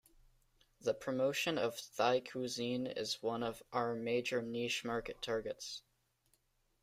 [0.79, 5.83] The promotion of Thai cuisine is one of our major niche-market targets.